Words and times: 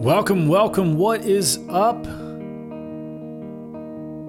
Welcome, 0.00 0.46
welcome. 0.46 0.98
What 0.98 1.24
is 1.24 1.58
up? 1.70 2.06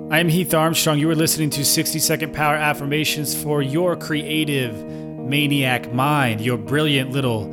I 0.10 0.20
am 0.20 0.30
Heath 0.30 0.54
Armstrong. 0.54 0.98
You 0.98 1.10
are 1.10 1.16
listening 1.16 1.50
to 1.52 1.66
60 1.66 2.00
Second 2.00 2.34
Power 2.34 2.55
Affirmations 2.55 3.36
for 3.36 3.62
your 3.62 3.98
creative 3.98 4.82
maniac 4.86 5.91
mind, 5.91 6.40
your 6.40 6.58
brilliant 6.58 7.12
little 7.12 7.48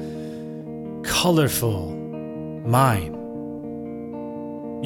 colorful 1.03 1.91
mind. 2.65 3.17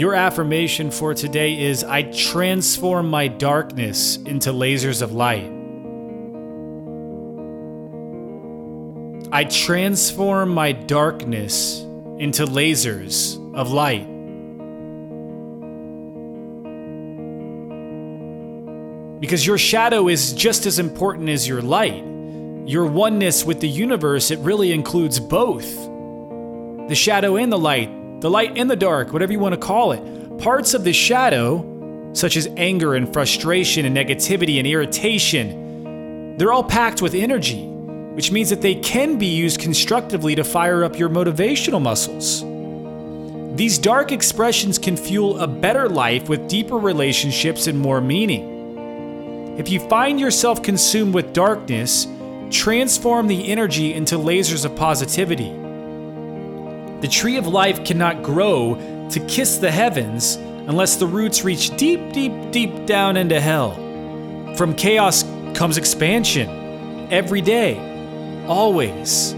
Your 0.00 0.14
affirmation 0.14 0.90
for 0.90 1.12
today 1.12 1.60
is 1.60 1.84
I 1.84 2.04
transform 2.04 3.10
my 3.10 3.28
darkness 3.28 4.16
into 4.16 4.52
lasers 4.52 5.02
of 5.02 5.12
light. 5.12 5.52
I 9.30 9.44
transform 9.44 10.48
my 10.48 10.72
darkness 10.72 11.84
into 12.18 12.44
lasers 12.44 13.36
of 13.54 13.70
light. 13.70 14.06
Because 19.20 19.46
your 19.46 19.58
shadow 19.58 20.08
is 20.08 20.32
just 20.32 20.66
as 20.66 20.78
important 20.78 21.28
as 21.28 21.46
your 21.48 21.60
light. 21.60 22.04
Your 22.66 22.86
oneness 22.86 23.44
with 23.44 23.60
the 23.60 23.68
universe, 23.68 24.30
it 24.30 24.38
really 24.40 24.72
includes 24.72 25.18
both 25.18 25.66
the 26.88 26.94
shadow 26.94 27.36
and 27.36 27.52
the 27.52 27.58
light, 27.58 28.20
the 28.20 28.30
light 28.30 28.56
and 28.56 28.70
the 28.70 28.76
dark, 28.76 29.12
whatever 29.12 29.32
you 29.32 29.38
want 29.38 29.54
to 29.54 29.60
call 29.60 29.92
it. 29.92 30.38
Parts 30.38 30.74
of 30.74 30.84
the 30.84 30.92
shadow, 30.92 32.10
such 32.12 32.36
as 32.36 32.48
anger 32.56 32.94
and 32.94 33.12
frustration 33.12 33.84
and 33.84 33.96
negativity 33.96 34.58
and 34.58 34.66
irritation, 34.66 36.36
they're 36.38 36.52
all 36.52 36.64
packed 36.64 37.02
with 37.02 37.14
energy, 37.14 37.64
which 38.18 38.32
means 38.32 38.50
that 38.50 38.60
they 38.60 38.74
can 38.74 39.16
be 39.16 39.28
used 39.28 39.60
constructively 39.60 40.34
to 40.34 40.42
fire 40.42 40.82
up 40.82 40.98
your 40.98 41.08
motivational 41.08 41.80
muscles. 41.80 42.42
These 43.56 43.78
dark 43.78 44.10
expressions 44.10 44.76
can 44.76 44.96
fuel 44.96 45.38
a 45.38 45.46
better 45.46 45.88
life 45.88 46.28
with 46.28 46.48
deeper 46.48 46.78
relationships 46.78 47.68
and 47.68 47.78
more 47.78 48.00
meaning. 48.00 49.56
If 49.56 49.68
you 49.68 49.78
find 49.88 50.18
yourself 50.18 50.64
consumed 50.64 51.14
with 51.14 51.32
darkness, 51.32 52.08
transform 52.50 53.28
the 53.28 53.52
energy 53.52 53.94
into 53.94 54.16
lasers 54.16 54.64
of 54.64 54.74
positivity. 54.74 55.52
The 57.00 57.08
tree 57.08 57.36
of 57.36 57.46
life 57.46 57.84
cannot 57.84 58.24
grow 58.24 59.08
to 59.10 59.20
kiss 59.28 59.58
the 59.58 59.70
heavens 59.70 60.34
unless 60.34 60.96
the 60.96 61.06
roots 61.06 61.44
reach 61.44 61.76
deep, 61.76 62.12
deep, 62.12 62.32
deep 62.50 62.84
down 62.84 63.16
into 63.16 63.40
hell. 63.40 63.76
From 64.56 64.74
chaos 64.74 65.22
comes 65.54 65.76
expansion 65.76 66.48
every 67.12 67.42
day, 67.42 67.88
always. 68.48 69.34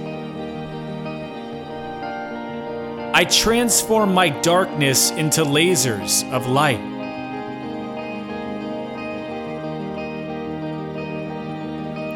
I 3.13 3.25
transform 3.25 4.15
my 4.15 4.29
darkness 4.29 5.11
into 5.11 5.45
lasers 5.45 6.31
of 6.33 6.47
light. 6.47 6.81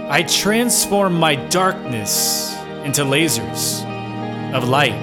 I 0.09 0.23
transform 0.23 1.15
my 1.15 1.35
darkness 1.35 2.55
into 2.85 3.03
lasers 3.03 3.85
of 4.55 4.69
light. 4.69 4.95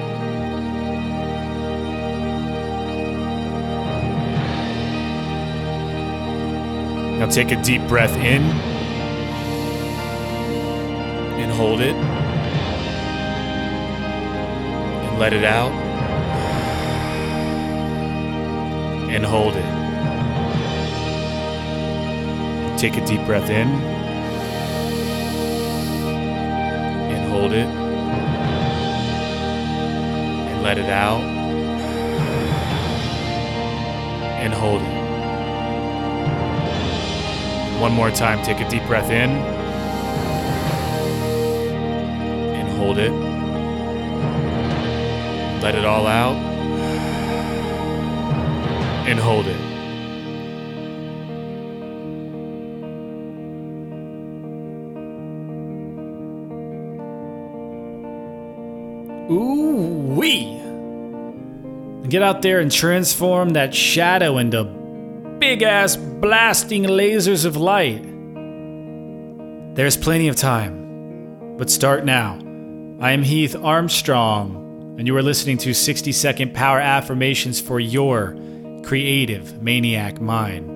Now 7.20 7.28
take 7.28 7.52
a 7.52 7.62
deep 7.62 7.86
breath 7.88 8.16
in 8.16 8.81
and 11.52 11.60
hold 11.60 11.82
it. 11.82 11.96
And 15.06 15.20
let 15.20 15.34
it 15.34 15.44
out. 15.44 15.72
And 19.12 19.26
hold 19.26 19.56
it. 19.58 19.66
Take 22.78 22.96
a 22.96 23.06
deep 23.06 23.26
breath 23.26 23.50
in. 23.50 23.68
And 27.12 27.30
hold 27.30 27.52
it. 27.52 27.68
And 30.48 30.64
let 30.64 30.78
it 30.78 30.90
out. 30.90 31.22
And 34.40 34.54
hold 34.54 34.82
it. 34.82 35.02
One 37.82 37.92
more 37.92 38.12
time, 38.12 38.42
take 38.46 38.62
a 38.62 38.70
deep 38.70 38.86
breath 38.86 39.10
in 39.10 39.61
hold 42.82 42.98
it. 42.98 43.12
Let 45.62 45.76
it 45.76 45.86
all 45.86 46.08
out 46.08 46.36
and 49.08 49.20
hold 49.20 49.46
it. 49.46 49.62
Ooh 59.32 60.16
wee! 60.18 60.60
Get 62.10 62.24
out 62.24 62.42
there 62.42 62.60
and 62.60 62.72
transform 62.72 63.52
that 63.52 63.76
shadow 63.76 64.40
into 64.40 64.64
big 65.38 65.62
ass 65.62 65.98
blasting 65.98 66.86
lasers 66.86 67.46
of 67.46 67.58
light. 67.58 68.02
There's 69.76 69.98
plenty 69.98 70.30
of 70.30 70.36
time, 70.36 71.58
but 71.58 71.70
start 71.70 72.06
now. 72.06 72.40
I 73.02 73.14
am 73.14 73.24
Heath 73.24 73.56
Armstrong, 73.56 74.96
and 75.00 75.08
you 75.08 75.18
are 75.18 75.24
listening 75.24 75.58
to 75.58 75.74
60 75.74 76.12
second 76.12 76.54
power 76.54 76.80
affirmations 76.80 77.60
for 77.60 77.80
your 77.80 78.36
creative 78.84 79.60
maniac 79.60 80.22
mind. 80.22 80.68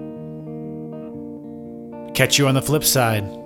Catch 2.15 2.39
you 2.39 2.47
on 2.47 2.55
the 2.55 2.63
flip 2.63 2.83
side. 2.83 3.44